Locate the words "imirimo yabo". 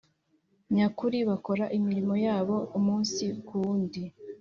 1.77-2.57